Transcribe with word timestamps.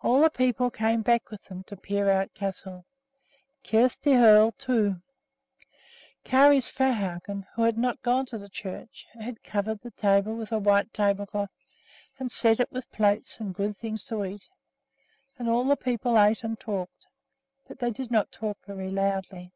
All 0.00 0.22
the 0.22 0.30
people 0.30 0.70
came 0.70 1.02
back 1.02 1.28
with 1.30 1.44
them 1.44 1.62
to 1.64 1.76
Peerout 1.76 2.32
Castle, 2.32 2.86
Kjersti 3.62 4.14
Hoel, 4.18 4.52
too. 4.52 5.02
Kari 6.24 6.56
Svehaugen, 6.58 7.46
who 7.54 7.64
had 7.64 7.76
not 7.76 8.00
gone 8.00 8.24
to 8.24 8.38
the 8.38 8.48
church, 8.48 9.04
had 9.12 9.42
covered 9.44 9.82
the 9.82 9.90
table 9.90 10.34
with 10.34 10.52
a 10.52 10.58
white 10.58 10.94
tablecloth, 10.94 11.50
and 12.18 12.32
set 12.32 12.60
it 12.60 12.72
with 12.72 12.90
plates 12.92 13.40
and 13.40 13.54
good 13.54 13.76
things 13.76 14.04
to 14.06 14.24
eat. 14.24 14.48
And 15.38 15.50
all 15.50 15.64
the 15.66 15.76
people 15.76 16.18
ate 16.18 16.42
and 16.42 16.58
talked, 16.58 17.06
but 17.68 17.78
they 17.78 17.90
did 17.90 18.10
not 18.10 18.32
talk 18.32 18.56
very 18.64 18.88
loudly. 18.88 19.52